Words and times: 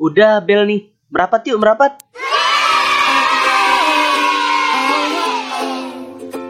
Udah 0.00 0.40
bel 0.40 0.64
nih. 0.64 0.88
Merapat 1.12 1.44
yuk, 1.44 1.60
merapat. 1.60 2.00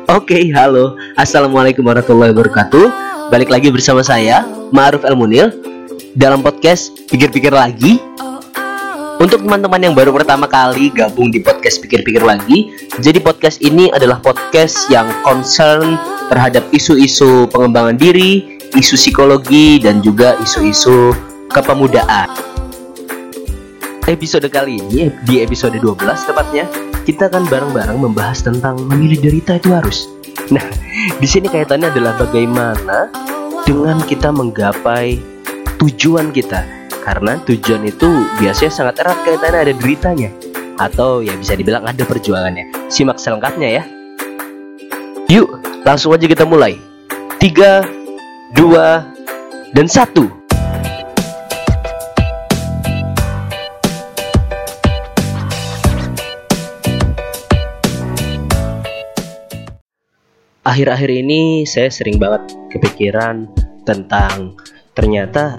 Oke, 0.06 0.52
halo. 0.54 0.94
Assalamualaikum 1.18 1.82
warahmatullahi 1.82 2.30
wabarakatuh. 2.30 2.86
Balik 3.32 3.50
lagi 3.50 3.72
bersama 3.72 4.04
saya, 4.06 4.46
Ma'ruf 4.70 5.02
El 5.02 5.18
Munil 5.18 5.50
dalam 6.14 6.44
podcast 6.44 6.94
Pikir-pikir 7.10 7.50
lagi. 7.50 7.98
Untuk 9.18 9.42
teman-teman 9.42 9.78
yang 9.78 9.94
baru 9.94 10.14
pertama 10.14 10.46
kali 10.46 10.94
gabung 10.94 11.32
di 11.32 11.42
podcast 11.42 11.82
Pikir-pikir 11.82 12.22
lagi, 12.22 12.70
jadi 13.00 13.18
podcast 13.18 13.58
ini 13.64 13.90
adalah 13.90 14.22
podcast 14.22 14.86
yang 14.92 15.08
concern 15.26 15.98
terhadap 16.30 16.62
isu-isu 16.70 17.50
pengembangan 17.50 17.98
diri, 17.98 18.60
isu 18.78 18.94
psikologi 18.94 19.82
dan 19.82 19.98
juga 20.04 20.38
isu-isu 20.38 21.16
kepemudaan. 21.50 22.51
Episode 24.02 24.50
kali 24.50 24.82
ini 24.82 25.14
di 25.22 25.38
episode 25.46 25.78
12 25.78 25.94
tepatnya 26.26 26.66
kita 27.06 27.30
akan 27.30 27.46
bareng-bareng 27.46 28.02
membahas 28.02 28.42
tentang 28.42 28.74
memilih 28.90 29.30
derita 29.30 29.62
itu 29.62 29.70
harus. 29.70 30.10
Nah, 30.50 30.66
di 31.22 31.26
sini 31.30 31.46
kaitannya 31.46 31.86
adalah 31.86 32.18
bagaimana 32.18 33.06
dengan 33.62 34.02
kita 34.02 34.34
menggapai 34.34 35.22
tujuan 35.78 36.34
kita. 36.34 36.66
Karena 37.06 37.38
tujuan 37.46 37.86
itu 37.86 38.26
biasanya 38.42 38.72
sangat 38.74 39.06
erat 39.06 39.18
kaitannya 39.22 39.70
ada 39.70 39.74
deritanya 39.78 40.34
atau 40.82 41.22
ya 41.22 41.38
bisa 41.38 41.54
dibilang 41.54 41.86
ada 41.86 42.02
perjuangannya. 42.02 42.90
Simak 42.90 43.22
selengkapnya 43.22 43.68
ya. 43.70 43.82
Yuk, 45.30 45.62
langsung 45.86 46.10
aja 46.10 46.26
kita 46.26 46.42
mulai. 46.42 46.74
3 47.38 47.86
2 48.58 49.78
dan 49.78 49.86
1. 49.86 50.41
Akhir-akhir 60.62 61.10
ini 61.10 61.66
saya 61.66 61.90
sering 61.90 62.22
banget 62.22 62.54
kepikiran 62.70 63.50
tentang 63.82 64.54
ternyata 64.94 65.58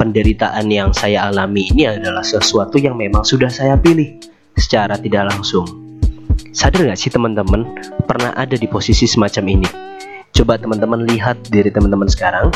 penderitaan 0.00 0.64
yang 0.72 0.96
saya 0.96 1.28
alami 1.28 1.68
ini 1.68 1.84
adalah 1.84 2.24
sesuatu 2.24 2.80
yang 2.80 2.96
memang 2.96 3.20
sudah 3.20 3.52
saya 3.52 3.76
pilih 3.76 4.16
secara 4.56 4.96
tidak 4.96 5.28
langsung. 5.28 5.68
Sadar 6.56 6.88
gak 6.88 6.98
sih 6.98 7.12
teman-teman 7.12 7.68
pernah 8.08 8.32
ada 8.32 8.56
di 8.56 8.64
posisi 8.64 9.04
semacam 9.04 9.60
ini? 9.60 9.68
Coba 10.32 10.56
teman-teman 10.56 11.04
lihat 11.04 11.36
diri 11.52 11.68
teman-teman 11.68 12.08
sekarang. 12.08 12.48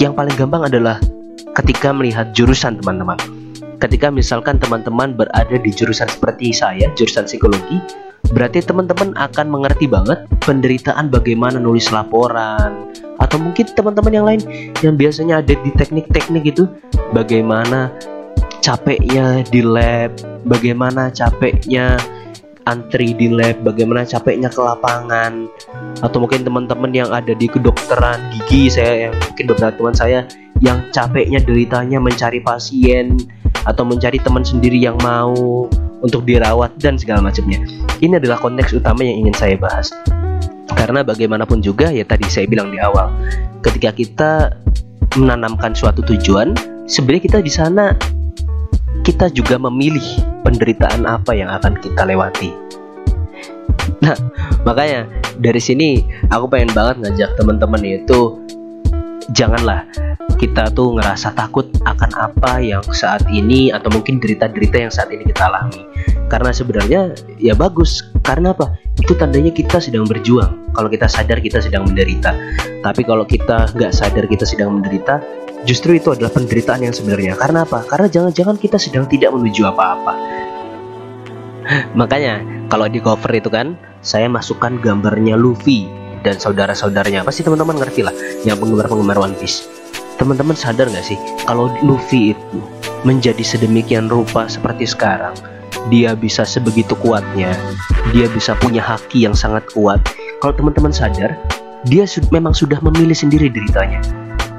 Yang 0.00 0.12
paling 0.16 0.34
gampang 0.40 0.62
adalah 0.72 0.96
ketika 1.62 1.92
melihat 1.92 2.32
jurusan 2.32 2.80
teman-teman. 2.80 3.20
Ketika 3.76 4.08
misalkan 4.08 4.56
teman-teman 4.56 5.12
berada 5.12 5.56
di 5.58 5.70
jurusan 5.74 6.08
seperti 6.08 6.54
saya, 6.54 6.88
jurusan 6.96 7.28
psikologi, 7.28 7.76
berarti 8.30 8.62
teman-teman 8.62 9.10
akan 9.18 9.46
mengerti 9.50 9.90
banget 9.90 10.22
penderitaan 10.46 11.10
bagaimana 11.10 11.58
nulis 11.58 11.90
laporan. 11.90 12.94
Atau 13.18 13.42
mungkin 13.42 13.66
teman-teman 13.74 14.12
yang 14.14 14.26
lain 14.26 14.42
yang 14.80 14.94
biasanya 14.94 15.42
ada 15.42 15.54
di 15.58 15.70
teknik-teknik 15.74 16.54
itu 16.54 16.70
bagaimana 17.10 17.90
capeknya 18.62 19.42
di 19.50 19.60
lab, 19.60 20.14
bagaimana 20.46 21.10
capeknya 21.10 21.98
antri 22.66 23.10
di 23.14 23.26
lab, 23.26 23.58
bagaimana 23.66 24.06
capeknya 24.06 24.46
ke 24.46 24.60
lapangan. 24.62 25.50
Atau 26.00 26.22
mungkin 26.22 26.46
teman-teman 26.46 26.94
yang 26.94 27.10
ada 27.10 27.34
di 27.34 27.50
kedokteran 27.50 28.30
gigi 28.30 28.70
saya 28.70 29.10
yang 29.10 29.14
mungkin 29.18 29.44
beberapa 29.50 29.74
teman 29.74 29.94
saya 29.98 30.20
yang 30.62 30.78
capeknya 30.94 31.42
deritanya 31.42 31.98
mencari 31.98 32.38
pasien 32.38 33.18
atau 33.66 33.82
mencari 33.82 34.18
teman 34.22 34.46
sendiri 34.46 34.78
yang 34.78 34.94
mau 35.02 35.66
untuk 36.02 36.26
dirawat 36.26 36.76
dan 36.82 36.98
segala 36.98 37.22
macamnya. 37.22 37.62
Ini 38.02 38.18
adalah 38.18 38.38
konteks 38.42 38.74
utama 38.74 39.06
yang 39.06 39.26
ingin 39.26 39.34
saya 39.38 39.54
bahas. 39.56 39.94
Karena 40.74 41.06
bagaimanapun 41.06 41.62
juga 41.62 41.94
ya 41.94 42.02
tadi 42.02 42.26
saya 42.26 42.50
bilang 42.50 42.74
di 42.74 42.82
awal, 42.82 43.14
ketika 43.62 43.94
kita 43.94 44.32
menanamkan 45.14 45.72
suatu 45.72 46.02
tujuan, 46.02 46.58
sebenarnya 46.90 47.22
kita 47.22 47.38
di 47.38 47.52
sana 47.52 47.94
kita 49.06 49.30
juga 49.30 49.58
memilih 49.58 50.02
penderitaan 50.42 51.06
apa 51.06 51.34
yang 51.34 51.50
akan 51.50 51.78
kita 51.78 52.02
lewati. 52.06 52.50
Nah, 54.02 54.18
makanya 54.66 55.06
dari 55.38 55.62
sini 55.62 56.02
aku 56.30 56.50
pengen 56.50 56.74
banget 56.74 57.02
ngajak 57.02 57.30
teman-teman 57.38 57.82
itu 57.82 58.42
janganlah 59.34 59.86
kita 60.42 60.74
tuh 60.74 60.98
ngerasa 60.98 61.38
takut 61.38 61.70
akan 61.86 62.10
apa 62.18 62.58
yang 62.58 62.82
saat 62.90 63.22
ini 63.30 63.70
atau 63.70 63.94
mungkin 63.94 64.18
derita-derita 64.18 64.74
yang 64.74 64.90
saat 64.90 65.14
ini 65.14 65.22
kita 65.22 65.46
alami. 65.46 65.86
Karena 66.26 66.50
sebenarnya 66.50 67.14
ya 67.38 67.54
bagus. 67.54 68.10
Karena 68.26 68.50
apa? 68.50 68.74
Itu 68.98 69.14
tandanya 69.14 69.54
kita 69.54 69.78
sedang 69.78 70.02
berjuang. 70.02 70.74
Kalau 70.74 70.90
kita 70.90 71.06
sadar 71.06 71.38
kita 71.38 71.62
sedang 71.62 71.86
menderita. 71.86 72.34
Tapi 72.82 73.06
kalau 73.06 73.22
kita 73.22 73.70
nggak 73.70 73.94
sadar 73.94 74.26
kita 74.26 74.42
sedang 74.42 74.74
menderita 74.74 75.22
justru 75.62 75.94
itu 75.94 76.10
adalah 76.10 76.34
penderitaan 76.34 76.90
yang 76.90 76.94
sebenarnya. 76.94 77.38
Karena 77.38 77.62
apa? 77.62 77.86
Karena 77.86 78.10
jangan-jangan 78.10 78.58
kita 78.58 78.82
sedang 78.82 79.06
tidak 79.06 79.30
menuju 79.30 79.62
apa-apa. 79.62 80.14
Makanya 82.02 82.66
kalau 82.66 82.90
di 82.90 82.98
cover 82.98 83.30
itu 83.30 83.46
kan 83.46 83.78
saya 84.02 84.26
masukkan 84.26 84.74
gambarnya 84.82 85.38
Luffy 85.38 85.86
dan 86.26 86.42
saudara-saudaranya. 86.42 87.22
Pasti 87.22 87.46
teman-teman 87.46 87.78
ngerti 87.78 88.02
lah 88.02 88.14
yang 88.42 88.58
penggemar-penggemar 88.58 89.22
One 89.22 89.38
Piece 89.38 89.81
teman-teman 90.22 90.54
sadar 90.54 90.86
nggak 90.86 91.02
sih 91.02 91.18
kalau 91.50 91.66
Luffy 91.82 92.30
itu 92.30 92.58
menjadi 93.02 93.42
sedemikian 93.42 94.06
rupa 94.06 94.46
seperti 94.46 94.86
sekarang? 94.86 95.34
Dia 95.90 96.14
bisa 96.14 96.46
sebegitu 96.46 96.94
kuatnya. 96.94 97.50
Dia 98.14 98.30
bisa 98.30 98.54
punya 98.54 98.78
haki 98.78 99.26
yang 99.26 99.34
sangat 99.34 99.66
kuat. 99.74 99.98
Kalau 100.38 100.54
teman-teman 100.54 100.94
sadar 100.94 101.34
dia 101.82 102.06
su 102.06 102.22
memang 102.30 102.54
sudah 102.54 102.78
memilih 102.78 103.18
sendiri 103.18 103.50
deritanya. 103.50 103.98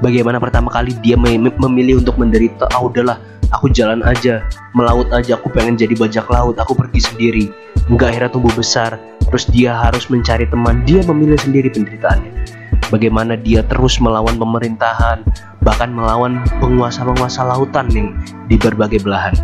Bagaimana 0.04 0.36
pertama 0.36 0.68
kali 0.68 0.92
dia 1.00 1.16
mem 1.16 1.48
memilih 1.56 2.04
untuk 2.04 2.20
menderita 2.20 2.68
ah 2.76 2.84
udahlah 2.84 3.16
aku 3.48 3.72
jalan 3.72 4.04
aja 4.04 4.44
melaut 4.76 5.08
aja 5.16 5.40
aku 5.40 5.48
pengen 5.48 5.80
jadi 5.80 5.96
bajak 5.96 6.28
laut 6.28 6.60
aku 6.60 6.76
pergi 6.76 7.00
sendiri. 7.08 7.44
Nggak 7.88 8.12
akhirnya 8.12 8.30
tumbuh 8.36 8.52
besar 8.52 9.00
terus 9.32 9.48
dia 9.48 9.72
harus 9.72 10.12
mencari 10.12 10.44
teman. 10.44 10.84
Dia 10.84 11.00
memilih 11.08 11.40
sendiri 11.40 11.72
penderitaannya. 11.72 12.60
Bagaimana 12.92 13.40
dia 13.40 13.64
terus 13.64 13.96
melawan 13.96 14.36
pemerintahan 14.36 15.24
bahkan 15.64 15.90
melawan 15.90 16.44
penguasa-penguasa 16.60 17.42
lautan 17.48 17.88
nih 17.90 18.12
di 18.52 18.56
berbagai 18.60 19.00
belahan 19.00 19.34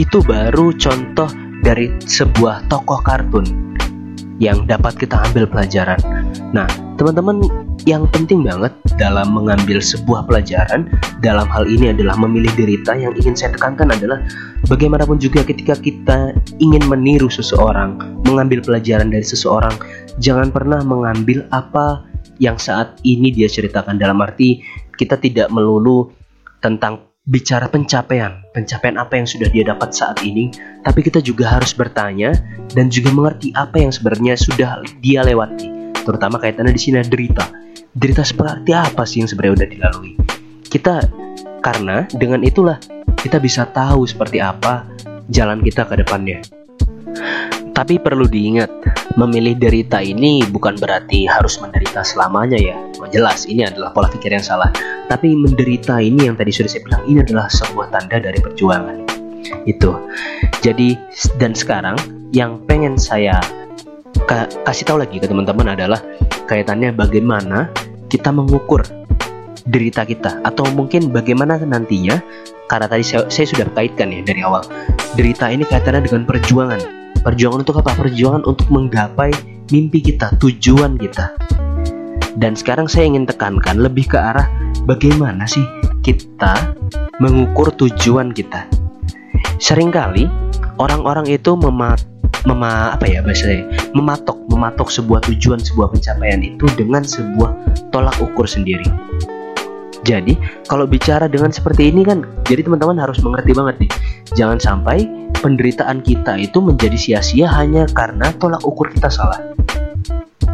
itu 0.00 0.24
baru 0.24 0.72
contoh 0.80 1.28
dari 1.60 1.92
sebuah 2.08 2.72
tokoh 2.72 3.04
kartun 3.04 3.44
yang 4.40 4.64
dapat 4.64 4.96
kita 4.96 5.20
ambil 5.28 5.44
pelajaran. 5.44 6.00
Nah, 6.56 6.64
teman-teman 6.96 7.44
yang 7.84 8.08
penting 8.08 8.40
banget 8.40 8.72
dalam 8.96 9.36
mengambil 9.36 9.80
sebuah 9.80 10.24
pelajaran 10.24 10.88
dalam 11.20 11.44
hal 11.52 11.68
ini 11.68 11.92
adalah 11.92 12.16
memilih 12.16 12.48
derita 12.56 12.96
yang 12.96 13.12
ingin 13.20 13.36
saya 13.36 13.52
tekankan 13.52 13.92
adalah 13.92 14.24
bagaimanapun 14.72 15.20
juga 15.20 15.44
ketika 15.44 15.76
kita 15.76 16.32
ingin 16.56 16.80
meniru 16.88 17.28
seseorang, 17.28 18.00
mengambil 18.24 18.64
pelajaran 18.64 19.12
dari 19.12 19.24
seseorang, 19.24 19.76
jangan 20.16 20.48
pernah 20.48 20.80
mengambil 20.80 21.44
apa 21.52 22.08
yang 22.40 22.56
saat 22.56 22.96
ini 23.04 23.28
dia 23.30 23.46
ceritakan 23.46 24.00
dalam 24.00 24.16
arti 24.24 24.64
kita 24.96 25.20
tidak 25.20 25.52
melulu 25.52 26.08
tentang 26.64 27.12
bicara 27.28 27.68
pencapaian, 27.68 28.40
pencapaian 28.56 28.96
apa 28.96 29.20
yang 29.20 29.28
sudah 29.28 29.48
dia 29.52 29.62
dapat 29.62 29.92
saat 29.92 30.18
ini, 30.24 30.48
tapi 30.82 31.04
kita 31.04 31.20
juga 31.20 31.60
harus 31.60 31.76
bertanya 31.76 32.32
dan 32.72 32.88
juga 32.88 33.12
mengerti 33.12 33.52
apa 33.52 33.76
yang 33.76 33.92
sebenarnya 33.92 34.34
sudah 34.40 34.80
dia 35.04 35.20
lewati, 35.20 35.94
terutama 36.02 36.40
kaitannya 36.40 36.72
di 36.72 36.80
sini 36.80 37.04
derita. 37.04 37.46
Derita 37.92 38.24
seperti 38.24 38.72
apa 38.72 39.02
sih 39.04 39.20
yang 39.20 39.28
sebenarnya 39.28 39.54
sudah 39.60 39.70
dilalui? 39.70 40.12
Kita 40.64 40.94
karena 41.60 42.08
dengan 42.08 42.40
itulah 42.40 42.80
kita 43.20 43.36
bisa 43.36 43.68
tahu 43.68 44.08
seperti 44.08 44.40
apa 44.40 44.88
jalan 45.28 45.60
kita 45.60 45.84
ke 45.84 46.00
depannya. 46.00 46.40
Tapi 47.76 48.00
perlu 48.00 48.24
diingat, 48.26 48.70
memilih 49.20 49.54
derita 49.60 50.00
ini 50.00 50.40
bukan 50.48 50.80
berarti 50.80 51.28
harus 51.28 51.60
menderita 51.60 52.00
selamanya 52.00 52.56
ya. 52.56 52.76
Jelas 53.12 53.44
ini 53.44 53.68
adalah 53.68 53.92
pola 53.92 54.08
pikir 54.08 54.32
yang 54.32 54.44
salah. 54.44 54.72
Tapi 55.12 55.36
menderita 55.36 56.00
ini 56.00 56.30
yang 56.30 56.40
tadi 56.40 56.48
sudah 56.48 56.70
saya 56.72 56.82
bilang 56.88 57.02
ini 57.04 57.18
adalah 57.20 57.46
sebuah 57.52 57.92
tanda 57.92 58.16
dari 58.16 58.40
perjuangan. 58.40 59.04
Itu. 59.68 59.92
Jadi 60.64 60.96
dan 61.36 61.52
sekarang 61.52 62.00
yang 62.32 62.64
pengen 62.64 62.96
saya 62.96 63.36
kasih 64.64 64.86
tahu 64.86 65.02
lagi 65.02 65.20
ke 65.20 65.26
teman-teman 65.26 65.74
adalah 65.74 66.00
kaitannya 66.48 66.94
bagaimana 66.94 67.68
kita 68.08 68.30
mengukur 68.30 68.80
derita 69.66 70.06
kita 70.06 70.40
atau 70.46 70.64
mungkin 70.72 71.12
bagaimana 71.12 71.60
nantinya 71.60 72.18
karena 72.70 72.86
tadi 72.86 73.02
saya, 73.02 73.26
saya 73.26 73.50
sudah 73.50 73.66
kaitkan 73.74 74.14
ya 74.14 74.22
dari 74.22 74.40
awal 74.46 74.62
derita 75.18 75.50
ini 75.50 75.66
kaitannya 75.66 76.06
dengan 76.06 76.22
perjuangan 76.26 76.99
Perjuangan 77.20 77.60
untuk 77.60 77.76
apa? 77.84 77.92
Perjuangan 77.92 78.48
untuk 78.48 78.66
menggapai 78.72 79.28
mimpi 79.68 80.00
kita, 80.00 80.32
tujuan 80.40 80.96
kita. 80.96 81.36
Dan 82.40 82.56
sekarang 82.56 82.88
saya 82.88 83.12
ingin 83.12 83.28
tekankan 83.28 83.76
lebih 83.76 84.08
ke 84.08 84.16
arah 84.16 84.48
bagaimana 84.88 85.44
sih 85.44 85.62
kita 86.00 86.72
mengukur 87.20 87.68
tujuan 87.76 88.32
kita. 88.32 88.64
Seringkali 89.60 90.24
orang-orang 90.80 91.28
itu 91.28 91.52
memat 91.60 92.00
mema 92.48 92.96
apa 92.96 93.04
ya 93.04 93.20
bahasanya 93.20 93.68
mematok 93.92 94.40
mematok 94.48 94.88
sebuah 94.88 95.20
tujuan 95.28 95.60
sebuah 95.60 95.92
pencapaian 95.92 96.40
itu 96.40 96.64
dengan 96.80 97.04
sebuah 97.04 97.52
tolak 97.92 98.16
ukur 98.16 98.48
sendiri. 98.48 98.88
Jadi 100.00 100.40
kalau 100.64 100.88
bicara 100.88 101.28
dengan 101.28 101.52
seperti 101.52 101.92
ini 101.92 102.00
kan, 102.00 102.24
jadi 102.48 102.64
teman-teman 102.64 102.96
harus 102.96 103.20
mengerti 103.20 103.52
banget 103.52 103.84
nih. 103.84 103.90
Jangan 104.32 104.56
sampai 104.56 105.04
penderitaan 105.40 106.04
kita 106.04 106.36
itu 106.36 106.60
menjadi 106.60 106.96
sia-sia 107.00 107.48
hanya 107.48 107.88
karena 107.90 108.30
tolak 108.36 108.60
ukur 108.62 108.92
kita 108.92 109.08
salah. 109.08 109.40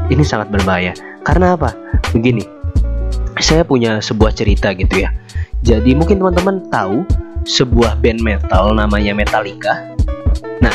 Ini 0.06 0.22
sangat 0.22 0.54
berbahaya. 0.54 0.94
Karena 1.26 1.58
apa? 1.58 1.74
Begini, 2.14 2.46
saya 3.42 3.66
punya 3.66 3.98
sebuah 3.98 4.32
cerita 4.32 4.70
gitu 4.72 5.02
ya. 5.02 5.10
Jadi 5.66 5.98
mungkin 5.98 6.22
teman-teman 6.22 6.70
tahu 6.70 7.02
sebuah 7.42 7.98
band 7.98 8.22
metal 8.22 8.70
namanya 8.78 9.12
Metallica. 9.12 9.90
Nah, 10.62 10.74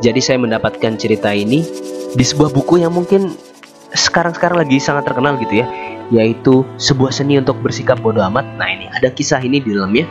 jadi 0.00 0.20
saya 0.24 0.40
mendapatkan 0.40 0.96
cerita 0.96 1.28
ini 1.36 1.60
di 2.16 2.24
sebuah 2.24 2.52
buku 2.56 2.80
yang 2.80 2.96
mungkin 2.96 3.36
sekarang-sekarang 3.94 4.64
lagi 4.66 4.82
sangat 4.82 5.06
terkenal 5.06 5.38
gitu 5.38 5.62
ya 5.62 5.66
yaitu 6.12 6.68
sebuah 6.76 7.14
seni 7.14 7.40
untuk 7.40 7.56
bersikap 7.64 7.96
bodoh 8.04 8.20
amat. 8.28 8.44
Nah, 8.60 8.68
ini 8.68 8.92
ada 8.92 9.08
kisah 9.08 9.40
ini 9.40 9.60
di 9.60 9.72
dalamnya 9.72 10.04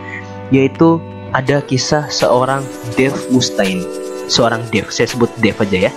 yaitu 0.50 0.98
ada 1.34 1.66
kisah 1.66 2.08
seorang 2.14 2.62
Dave 2.94 3.18
Mustaine. 3.34 3.82
Seorang 4.30 4.64
Dave, 4.72 4.88
saya 4.94 5.10
sebut 5.10 5.28
Dave 5.42 5.58
aja 5.60 5.90
ya. 5.90 5.92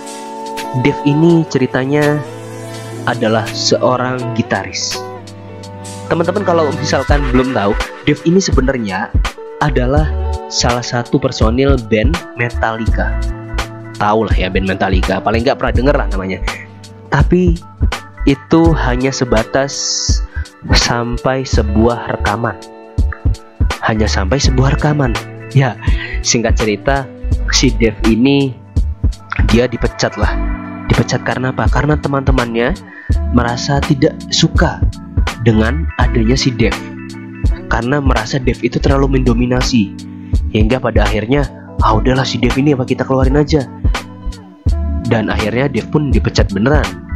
Dave 0.83 0.99
ini 1.07 1.47
ceritanya 1.47 2.19
adalah 3.07 3.47
seorang 3.47 4.19
gitaris. 4.35 4.99
Teman-teman 6.11 6.43
kalau 6.43 6.67
misalkan 6.75 7.23
belum 7.31 7.55
tahu, 7.55 7.71
Dave 8.03 8.19
ini 8.27 8.41
sebenarnya 8.43 9.13
adalah 9.63 10.09
salah 10.51 10.83
satu 10.83 11.15
personil 11.21 11.79
band 11.87 12.17
Metallica. 12.35 13.15
Tahu 13.97 14.27
lah 14.27 14.35
ya 14.35 14.51
band 14.51 14.67
Metallica, 14.67 15.23
paling 15.23 15.47
nggak 15.47 15.57
pernah 15.57 15.73
denger 15.73 15.95
lah 15.95 16.07
namanya. 16.11 16.39
Tapi 17.07 17.55
itu 18.27 18.61
hanya 18.75 19.15
sebatas 19.15 19.73
sampai 20.75 21.47
sebuah 21.47 22.19
rekaman. 22.19 22.76
Hanya 23.87 24.03
sampai 24.03 24.35
sebuah 24.35 24.75
rekaman. 24.75 25.15
Ya, 25.55 25.79
singkat 26.19 26.59
cerita, 26.59 27.07
si 27.55 27.71
Dev 27.71 27.95
ini 28.03 28.51
dia 29.47 29.63
dipecat 29.63 30.19
lah. 30.19 30.35
Dipecat 30.91 31.23
karena 31.23 31.55
apa? 31.55 31.71
Karena 31.71 31.95
teman-temannya 31.95 32.75
merasa 33.31 33.79
tidak 33.79 34.11
suka 34.27 34.83
dengan 35.47 35.87
adanya 36.03 36.35
si 36.35 36.51
Dev. 36.51 36.75
Karena 37.71 38.03
merasa 38.03 38.35
Dev 38.43 38.59
itu 38.59 38.75
terlalu 38.75 39.19
mendominasi. 39.19 39.95
Hingga 40.51 40.83
pada 40.83 41.07
akhirnya, 41.07 41.47
ah 41.79 41.95
udahlah 41.95 42.27
si 42.27 42.43
Dev 42.43 42.59
ini 42.59 42.75
apa 42.75 42.83
kita 42.83 43.07
keluarin 43.07 43.39
aja. 43.39 43.63
Dan 45.07 45.31
akhirnya 45.31 45.71
Dev 45.71 45.87
pun 45.87 46.11
dipecat 46.11 46.51
beneran 46.51 47.07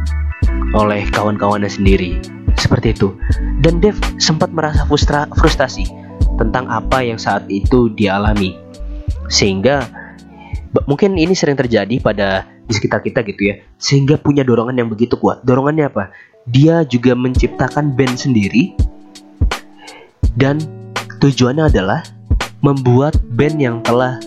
oleh 0.72 1.04
kawan-kawannya 1.12 1.68
sendiri. 1.68 2.16
Seperti 2.56 2.96
itu. 2.96 3.12
Dan 3.60 3.84
Dev 3.84 4.00
sempat 4.16 4.48
merasa 4.56 4.88
frustra 4.88 5.28
frustasi 5.36 6.01
tentang 6.42 6.66
apa 6.66 7.06
yang 7.06 7.16
saat 7.16 7.46
itu 7.46 7.86
dialami. 7.94 8.58
Sehingga 9.30 9.86
mungkin 10.90 11.14
ini 11.14 11.32
sering 11.38 11.54
terjadi 11.54 12.02
pada 12.02 12.44
di 12.66 12.72
sekitar 12.74 13.06
kita 13.06 13.22
gitu 13.22 13.54
ya. 13.54 13.62
Sehingga 13.78 14.18
punya 14.18 14.42
dorongan 14.42 14.74
yang 14.74 14.90
begitu 14.90 15.14
kuat. 15.14 15.46
Dorongannya 15.46 15.86
apa? 15.86 16.10
Dia 16.50 16.82
juga 16.82 17.14
menciptakan 17.14 17.94
band 17.94 18.18
sendiri 18.18 18.74
dan 20.34 20.58
tujuannya 21.22 21.70
adalah 21.70 22.02
membuat 22.62 23.14
band 23.38 23.56
yang 23.62 23.78
telah 23.86 24.18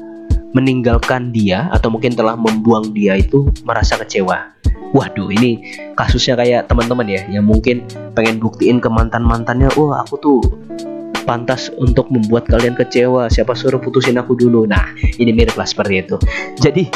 meninggalkan 0.56 1.36
dia 1.36 1.68
atau 1.76 1.92
mungkin 1.92 2.16
telah 2.16 2.40
membuang 2.40 2.96
dia 2.96 3.20
itu 3.20 3.52
merasa 3.68 4.00
kecewa 4.00 4.56
waduh 4.96 5.28
ini 5.28 5.76
kasusnya 6.00 6.40
kayak 6.40 6.72
teman-teman 6.72 7.04
ya 7.12 7.22
yang 7.28 7.44
mungkin 7.44 7.84
pengen 8.16 8.40
buktiin 8.40 8.80
ke 8.80 8.88
mantan 8.88 9.28
mantannya 9.28 9.68
wah 9.76 10.08
aku 10.08 10.16
tuh 10.24 10.40
pantas 11.26 11.74
untuk 11.82 12.08
membuat 12.14 12.46
kalian 12.46 12.78
kecewa. 12.78 13.28
Siapa 13.28 13.58
suruh 13.58 13.82
putusin 13.82 14.16
aku 14.22 14.38
dulu? 14.38 14.70
Nah 14.70 14.94
ini 15.18 15.34
mirip 15.34 15.58
lah 15.58 15.66
seperti 15.66 16.06
itu. 16.06 16.16
Jadi 16.62 16.88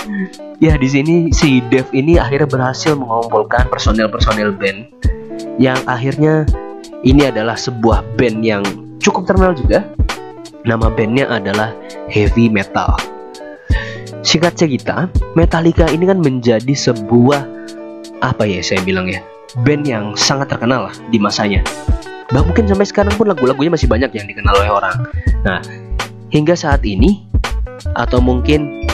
ya 0.62 0.78
di 0.78 0.88
sini 0.88 1.16
si 1.34 1.60
Dev 1.68 1.90
ini 1.92 2.22
akhirnya 2.22 2.48
berhasil 2.48 2.94
mengumpulkan 2.94 3.68
personel-personel 3.68 4.54
band 4.56 4.88
yang 5.58 5.82
akhirnya 5.90 6.46
ini 7.02 7.28
adalah 7.28 7.58
sebuah 7.58 8.06
band 8.16 8.38
yang 8.46 8.64
cukup 9.02 9.26
terkenal 9.26 9.58
juga. 9.58 9.84
Nama 10.64 10.92
bandnya 10.92 11.26
adalah 11.32 11.74
heavy 12.12 12.52
metal. 12.52 12.94
Singkat 14.20 14.54
cerita 14.60 15.08
Metallica 15.34 15.88
ini 15.88 16.04
kan 16.04 16.20
menjadi 16.20 16.76
sebuah 16.76 17.48
apa 18.20 18.44
ya 18.44 18.60
saya 18.60 18.84
bilang 18.84 19.08
ya 19.08 19.24
band 19.64 19.88
yang 19.88 20.12
sangat 20.20 20.52
terkenal 20.52 20.92
lah 20.92 20.96
di 21.08 21.18
masanya 21.18 21.64
bah 22.30 22.46
mungkin 22.46 22.70
sampai 22.70 22.86
sekarang 22.86 23.14
pun 23.18 23.26
lagu-lagunya 23.26 23.74
masih 23.74 23.90
banyak 23.90 24.14
yang 24.14 24.26
dikenal 24.30 24.54
oleh 24.54 24.70
orang. 24.70 24.96
Nah 25.42 25.60
hingga 26.30 26.54
saat 26.54 26.86
ini 26.86 27.26
atau 27.98 28.22
mungkin 28.22 28.86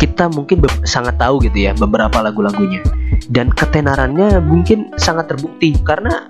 kita 0.00 0.32
mungkin 0.32 0.64
sangat 0.84 1.20
tahu 1.20 1.44
gitu 1.44 1.68
ya 1.68 1.72
beberapa 1.76 2.24
lagu-lagunya. 2.24 2.80
Dan 3.28 3.52
ketenarannya 3.52 4.40
mungkin 4.40 4.92
sangat 4.96 5.32
terbukti 5.32 5.76
karena 5.84 6.28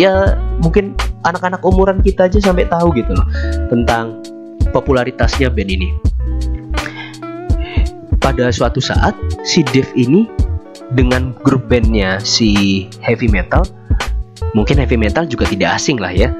ya 0.00 0.36
mungkin 0.60 0.96
anak-anak 1.24 1.60
umuran 1.64 2.00
kita 2.00 2.28
aja 2.28 2.40
sampai 2.40 2.68
tahu 2.68 2.92
gitu 2.96 3.12
loh 3.12 3.26
tentang 3.68 4.20
popularitasnya 4.72 5.52
band 5.52 5.70
ini. 5.72 5.88
Pada 8.22 8.48
suatu 8.54 8.78
saat 8.78 9.12
si 9.42 9.66
Dev 9.72 9.88
ini 9.98 10.28
dengan 10.92 11.32
grup 11.42 11.68
bandnya 11.68 12.20
si 12.20 12.86
heavy 13.00 13.26
metal 13.28 13.64
mungkin 14.52 14.80
heavy 14.80 14.96
metal 14.96 15.24
juga 15.28 15.48
tidak 15.48 15.80
asing 15.80 16.00
lah 16.00 16.12
ya. 16.12 16.30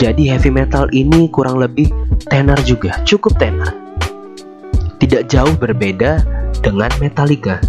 Jadi 0.00 0.32
heavy 0.32 0.48
metal 0.48 0.88
ini 0.96 1.28
kurang 1.28 1.60
lebih 1.60 1.92
tenar 2.32 2.56
juga 2.64 2.96
cukup 3.04 3.36
tenar. 3.36 3.76
Tidak 4.96 5.28
jauh 5.28 5.52
berbeda 5.60 6.24
dengan 6.64 6.88
Metallica. 7.00 7.60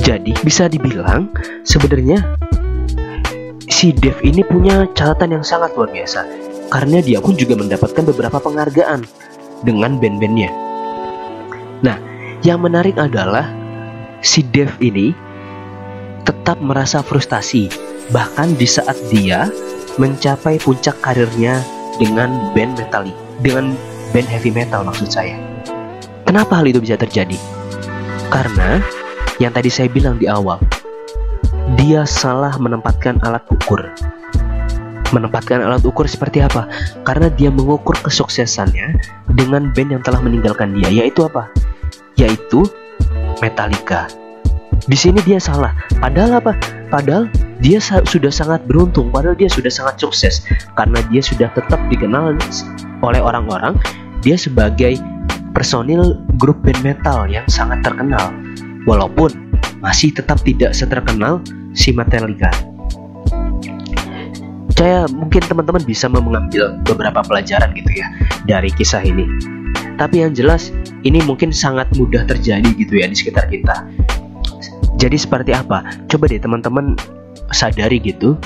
Jadi 0.00 0.32
bisa 0.44 0.68
dibilang 0.68 1.32
sebenarnya 1.64 2.36
si 3.68 3.92
Dev 3.92 4.16
ini 4.24 4.40
punya 4.46 4.88
catatan 4.96 5.40
yang 5.40 5.44
sangat 5.44 5.76
luar 5.76 5.92
biasa. 5.92 6.24
Karena 6.72 7.04
dia 7.04 7.20
pun 7.20 7.36
juga 7.36 7.56
mendapatkan 7.56 8.04
beberapa 8.08 8.40
penghargaan 8.40 9.04
dengan 9.60 10.00
band-bandnya. 10.00 10.50
Nah, 11.84 11.96
yang 12.40 12.64
menarik 12.64 12.96
adalah 12.96 13.48
si 14.24 14.40
Dev 14.40 14.72
ini 14.80 15.12
tetap 16.26 16.58
merasa 16.58 17.00
frustasi 17.00 17.70
bahkan 18.10 18.52
di 18.58 18.66
saat 18.66 18.98
dia 19.08 19.46
mencapai 19.96 20.58
puncak 20.60 20.98
karirnya 21.00 21.62
dengan 21.96 22.52
band 22.52 22.76
metal 22.76 23.06
dengan 23.40 23.72
band 24.12 24.28
heavy 24.28 24.52
metal 24.52 24.84
maksud 24.84 25.08
saya. 25.08 25.38
Kenapa 26.26 26.58
hal 26.58 26.66
itu 26.66 26.82
bisa 26.82 26.98
terjadi? 26.98 27.38
Karena 28.28 28.82
yang 29.38 29.54
tadi 29.54 29.70
saya 29.70 29.86
bilang 29.86 30.18
di 30.18 30.26
awal 30.26 30.58
dia 31.78 32.02
salah 32.06 32.54
menempatkan 32.58 33.22
alat 33.22 33.42
ukur. 33.50 33.86
Menempatkan 35.14 35.62
alat 35.62 35.86
ukur 35.86 36.10
seperti 36.10 36.42
apa? 36.42 36.66
Karena 37.06 37.30
dia 37.30 37.50
mengukur 37.50 37.94
kesuksesannya 38.02 38.98
dengan 39.38 39.70
band 39.70 39.90
yang 39.94 40.02
telah 40.02 40.18
meninggalkan 40.18 40.74
dia 40.74 40.90
yaitu 40.90 41.22
apa? 41.26 41.46
Yaitu 42.18 42.66
Metallica. 43.38 44.25
Di 44.86 44.94
sini 44.94 45.18
dia 45.26 45.42
salah. 45.42 45.74
Padahal 45.98 46.38
apa? 46.38 46.54
Padahal 46.94 47.26
dia 47.58 47.82
sa 47.82 48.06
sudah 48.06 48.30
sangat 48.30 48.62
beruntung. 48.70 49.10
Padahal 49.10 49.34
dia 49.34 49.50
sudah 49.50 49.70
sangat 49.70 49.98
sukses 49.98 50.46
karena 50.78 51.02
dia 51.10 51.18
sudah 51.18 51.50
tetap 51.58 51.82
dikenal 51.90 52.38
oleh 53.02 53.18
orang-orang. 53.18 53.74
Dia 54.22 54.38
sebagai 54.38 54.94
personil 55.50 56.22
grup 56.38 56.62
band 56.62 56.86
metal 56.86 57.26
yang 57.26 57.42
sangat 57.50 57.82
terkenal. 57.82 58.30
Walaupun 58.86 59.34
masih 59.82 60.14
tetap 60.14 60.38
tidak 60.46 60.70
seterkenal 60.70 61.42
si 61.74 61.90
Metallica. 61.90 62.54
Saya 64.76 65.08
mungkin 65.10 65.40
teman-teman 65.40 65.82
bisa 65.82 66.06
mengambil 66.06 66.78
beberapa 66.86 67.24
pelajaran 67.26 67.74
gitu 67.74 67.90
ya 67.90 68.06
dari 68.46 68.70
kisah 68.70 69.02
ini. 69.02 69.26
Tapi 69.96 70.20
yang 70.22 70.36
jelas 70.36 70.68
ini 71.02 71.24
mungkin 71.24 71.48
sangat 71.50 71.88
mudah 71.96 72.28
terjadi 72.28 72.68
gitu 72.76 73.00
ya 73.00 73.08
di 73.08 73.16
sekitar 73.16 73.48
kita. 73.48 73.88
Jadi 74.96 75.16
seperti 75.20 75.52
apa? 75.52 75.84
Coba 76.08 76.24
deh 76.28 76.40
teman-teman 76.40 76.96
sadari 77.52 78.00
gitu. 78.00 78.40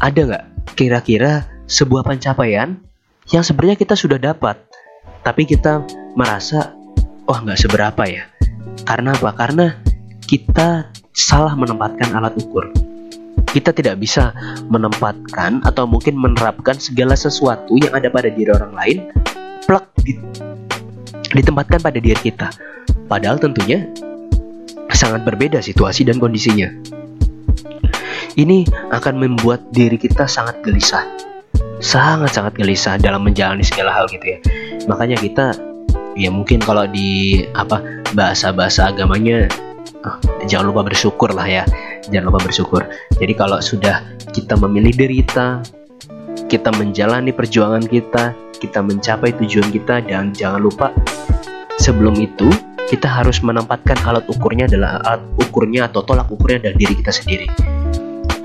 Ada 0.00 0.20
nggak 0.24 0.44
kira-kira 0.76 1.44
sebuah 1.68 2.04
pencapaian 2.04 2.80
yang 3.32 3.42
sebenarnya 3.44 3.76
kita 3.76 3.94
sudah 3.98 4.16
dapat, 4.16 4.56
tapi 5.20 5.44
kita 5.44 5.84
merasa 6.16 6.72
oh, 7.28 7.38
nggak 7.42 7.60
seberapa 7.60 8.02
ya? 8.08 8.24
Karena 8.86 9.12
apa? 9.12 9.30
Karena 9.34 9.66
kita 10.24 10.90
salah 11.16 11.54
menempatkan 11.56 12.12
alat 12.12 12.36
ukur. 12.40 12.68
kita 13.46 13.72
tidak 13.72 13.96
bisa 13.96 14.36
menempatkan 14.68 15.64
atau 15.64 15.88
mungkin 15.88 16.12
menerapkan 16.12 16.76
segala 16.76 17.16
sesuatu 17.16 17.72
yang 17.80 17.88
ada 17.96 18.12
pada 18.12 18.28
diri 18.28 18.52
orang 18.52 18.76
lain 18.76 18.98
plak 19.64 19.88
di, 20.04 20.12
ditempatkan 21.32 21.80
pada 21.80 21.96
diri 21.96 22.20
kita. 22.20 22.52
Padahal 23.08 23.40
tentunya 23.40 23.88
sangat 24.96 25.28
berbeda 25.28 25.60
situasi 25.60 26.08
dan 26.08 26.16
kondisinya. 26.16 26.72
Ini 28.36 28.64
akan 28.92 29.14
membuat 29.20 29.68
diri 29.72 30.00
kita 30.00 30.24
sangat 30.24 30.64
gelisah. 30.64 31.04
Sangat-sangat 31.80 32.56
gelisah 32.56 32.96
dalam 32.96 33.24
menjalani 33.24 33.64
segala 33.64 33.92
hal 33.92 34.08
gitu 34.08 34.24
ya. 34.24 34.38
Makanya 34.88 35.20
kita 35.20 35.52
ya 36.16 36.32
mungkin 36.32 36.64
kalau 36.64 36.88
di 36.88 37.44
apa 37.52 37.84
bahasa-bahasa 38.16 38.88
agamanya 38.88 39.44
oh, 40.08 40.16
jangan 40.48 40.72
lupa 40.72 40.88
bersyukur 40.88 41.28
lah 41.36 41.44
ya 41.44 41.64
jangan 42.08 42.32
lupa 42.32 42.40
bersyukur 42.48 42.82
jadi 43.20 43.36
kalau 43.36 43.60
sudah 43.60 44.00
kita 44.32 44.56
memilih 44.56 44.96
derita 44.96 45.60
kita 46.48 46.72
menjalani 46.80 47.36
perjuangan 47.36 47.84
kita 47.84 48.32
kita 48.56 48.80
mencapai 48.80 49.36
tujuan 49.36 49.68
kita 49.68 50.00
dan 50.08 50.32
jangan 50.32 50.64
lupa 50.64 50.88
sebelum 51.76 52.16
itu 52.16 52.48
kita 52.86 53.10
harus 53.10 53.42
menempatkan 53.42 53.98
alat 54.06 54.22
ukurnya 54.30 54.70
adalah 54.70 55.02
alat 55.02 55.22
ukurnya 55.42 55.90
atau 55.90 56.06
tolak 56.06 56.30
ukurnya 56.30 56.62
adalah 56.62 56.78
diri 56.78 56.94
kita 56.94 57.10
sendiri. 57.10 57.46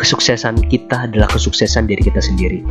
Kesuksesan 0.02 0.66
kita 0.66 1.06
adalah 1.06 1.30
kesuksesan 1.30 1.86
diri 1.86 2.02
kita 2.02 2.18
sendiri. 2.18 2.66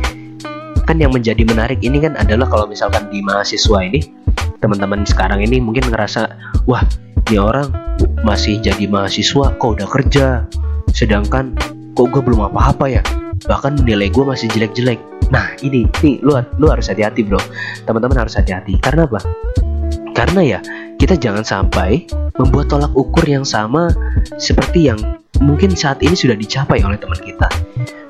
Kan 0.83 0.99
yang 0.99 1.15
menjadi 1.15 1.47
menarik 1.47 1.79
ini 1.79 2.03
kan 2.03 2.19
adalah 2.19 2.51
kalau 2.51 2.67
misalkan 2.67 3.07
di 3.07 3.23
mahasiswa 3.23 3.79
ini 3.87 4.03
teman-teman 4.59 5.07
sekarang 5.07 5.39
ini 5.39 5.63
mungkin 5.63 5.87
ngerasa 5.87 6.27
wah 6.67 6.83
ini 7.31 7.39
orang 7.39 7.71
masih 8.27 8.59
jadi 8.59 8.91
mahasiswa 8.91 9.55
kok 9.55 9.69
udah 9.79 9.87
kerja? 9.87 10.43
Sedangkan 10.91 11.55
kok 11.95 12.11
gue 12.11 12.19
belum 12.19 12.51
apa-apa 12.51 12.99
ya? 12.99 13.01
Bahkan 13.47 13.87
nilai 13.87 14.11
gue 14.11 14.27
masih 14.27 14.51
jelek-jelek. 14.51 14.99
Nah 15.31 15.55
ini 15.63 15.87
nih 16.03 16.19
lu 16.19 16.35
lu 16.59 16.67
harus 16.67 16.91
hati-hati 16.91 17.23
bro. 17.23 17.39
Teman-teman 17.87 18.27
harus 18.27 18.35
hati-hati. 18.35 18.75
Karena 18.83 19.07
apa? 19.07 19.23
Karena 20.11 20.43
ya 20.43 20.59
kita 21.01 21.17
jangan 21.17 21.41
sampai 21.41 22.05
membuat 22.37 22.69
tolak 22.69 22.93
ukur 22.93 23.25
yang 23.25 23.41
sama 23.41 23.89
seperti 24.37 24.93
yang 24.93 25.01
mungkin 25.41 25.73
saat 25.73 25.97
ini 26.05 26.13
sudah 26.13 26.37
dicapai 26.37 26.85
oleh 26.85 27.01
teman 27.01 27.17
kita 27.17 27.49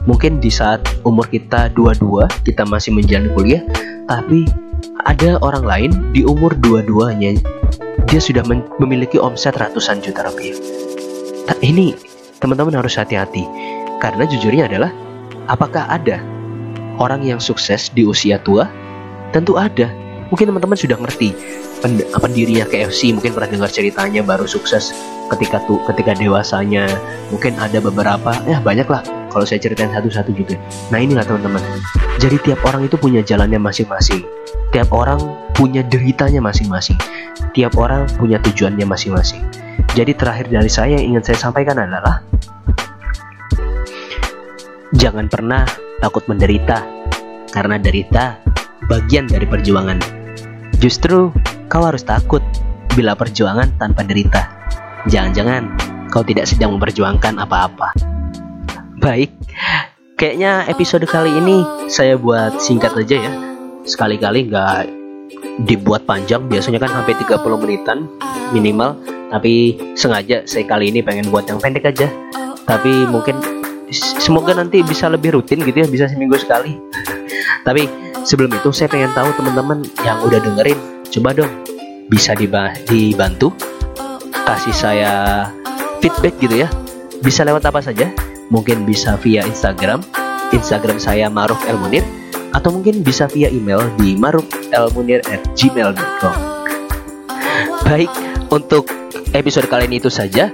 mungkin 0.04 0.44
di 0.44 0.52
saat 0.52 0.84
umur 1.08 1.24
kita 1.32 1.72
dua-dua 1.72 2.28
kita 2.44 2.68
masih 2.68 2.92
menjalani 2.92 3.32
kuliah 3.32 3.64
tapi 4.12 4.44
ada 5.08 5.40
orang 5.40 5.64
lain 5.64 5.92
di 6.12 6.28
umur 6.28 6.52
dua-duanya 6.60 7.40
dia 8.12 8.20
sudah 8.20 8.44
memiliki 8.76 9.16
omset 9.16 9.56
ratusan 9.56 10.04
juta 10.04 10.28
rupiah. 10.28 10.58
Nah, 11.48 11.58
ini 11.64 11.96
teman-teman 12.44 12.76
harus 12.76 13.00
hati-hati 13.00 13.48
karena 14.04 14.28
jujurnya 14.28 14.68
adalah 14.68 14.92
apakah 15.48 15.88
ada 15.88 16.20
orang 17.00 17.24
yang 17.24 17.40
sukses 17.40 17.88
di 17.94 18.04
usia 18.04 18.36
tua? 18.44 18.68
Tentu 19.32 19.56
ada. 19.56 19.88
Mungkin 20.32 20.48
teman-teman 20.48 20.80
sudah 20.80 20.96
ngerti 20.96 21.36
pendirinya 22.16 22.64
KFC 22.64 23.12
mungkin 23.12 23.36
pernah 23.36 23.52
dengar 23.52 23.68
ceritanya 23.68 24.24
baru 24.24 24.48
sukses 24.48 24.96
ketika 25.28 25.60
tuh 25.68 25.84
ketika 25.92 26.16
dewasanya. 26.16 26.88
Mungkin 27.36 27.60
ada 27.60 27.84
beberapa 27.84 28.32
ya 28.48 28.64
banyak 28.64 28.88
lah 28.88 29.04
kalau 29.28 29.44
saya 29.44 29.60
ceritain 29.60 29.92
satu-satu 29.92 30.32
juga. 30.32 30.56
Nah 30.88 31.04
inilah 31.04 31.28
teman-teman. 31.28 31.60
Jadi 32.16 32.40
tiap 32.48 32.64
orang 32.64 32.88
itu 32.88 32.96
punya 32.96 33.20
jalannya 33.20 33.60
masing-masing. 33.60 34.24
Tiap 34.72 34.88
orang 34.96 35.20
punya 35.52 35.84
deritanya 35.84 36.40
masing-masing. 36.40 36.96
Tiap 37.52 37.76
orang 37.76 38.08
punya 38.16 38.40
tujuannya 38.40 38.88
masing-masing. 38.88 39.44
Jadi 39.92 40.16
terakhir 40.16 40.48
dari 40.48 40.72
saya 40.72 40.96
yang 40.96 41.16
ingin 41.16 41.24
saya 41.28 41.44
sampaikan 41.44 41.76
adalah 41.76 42.24
jangan 44.96 45.28
pernah 45.28 45.68
takut 46.00 46.24
menderita. 46.32 47.04
Karena 47.52 47.76
derita 47.76 48.40
bagian 48.88 49.28
dari 49.28 49.44
perjuangan. 49.44 50.21
Justru 50.82 51.30
kau 51.70 51.86
harus 51.86 52.02
takut 52.02 52.42
bila 52.98 53.14
perjuangan 53.14 53.70
tanpa 53.78 54.02
derita. 54.02 54.50
Jangan-jangan 55.06 55.70
kau 56.10 56.26
tidak 56.26 56.50
sedang 56.50 56.74
memperjuangkan 56.74 57.38
apa-apa. 57.38 57.94
Baik, 58.98 59.30
kayaknya 60.18 60.66
episode 60.66 61.06
kali 61.06 61.38
ini 61.38 61.62
saya 61.86 62.18
buat 62.18 62.58
singkat 62.58 62.98
aja 62.98 63.30
ya. 63.30 63.34
Sekali-kali 63.86 64.50
nggak 64.50 65.02
dibuat 65.70 66.10
panjang 66.10 66.50
biasanya 66.50 66.82
kan 66.82 66.90
sampai 66.90 67.14
30 67.14 67.62
menitan 67.62 68.10
minimal 68.50 68.98
tapi 69.30 69.78
sengaja 69.94 70.44
saya 70.50 70.66
kali 70.66 70.90
ini 70.90 71.06
pengen 71.06 71.30
buat 71.30 71.46
yang 71.46 71.62
pendek 71.62 71.86
aja 71.92 72.08
tapi 72.66 73.06
mungkin 73.08 73.38
semoga 74.22 74.56
nanti 74.56 74.82
bisa 74.82 75.12
lebih 75.12 75.36
rutin 75.38 75.62
gitu 75.62 75.84
ya 75.84 75.88
bisa 75.88 76.06
seminggu 76.08 76.40
sekali 76.40 76.78
tapi 77.68 77.88
sebelum 78.24 78.52
itu 78.54 78.72
saya 78.74 78.90
pengen 78.92 79.12
tahu 79.14 79.32
teman-teman 79.38 79.84
yang 80.06 80.20
udah 80.22 80.40
dengerin 80.40 80.78
coba 81.12 81.34
dong 81.36 81.52
bisa 82.08 82.36
dibantu 82.36 83.54
kasih 84.46 84.76
saya 84.76 85.12
feedback 86.04 86.36
gitu 86.42 86.66
ya 86.66 86.70
bisa 87.22 87.46
lewat 87.46 87.66
apa 87.68 87.80
saja 87.80 88.12
mungkin 88.52 88.84
bisa 88.84 89.16
via 89.22 89.46
Instagram 89.48 90.04
Instagram 90.52 91.00
saya 91.00 91.30
Maruf 91.32 91.64
Elmunir 91.68 92.04
atau 92.52 92.72
mungkin 92.76 93.04
bisa 93.04 93.28
via 93.32 93.48
email 93.48 93.80
di 93.96 94.16
marufelmunir@gmail.com. 94.20 96.36
Baik, 97.88 98.12
untuk 98.52 98.92
episode 99.32 99.72
kali 99.72 99.88
ini 99.88 100.04
itu 100.04 100.12
saja. 100.12 100.52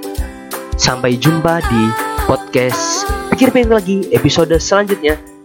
Sampai 0.77 1.17
jumpa 1.17 1.65
di 1.65 1.89
podcast 2.29 3.09
Pikir 3.33 3.49
Pikir 3.49 3.73
lagi 3.73 4.05
episode 4.13 4.53
selanjutnya. 4.61 5.36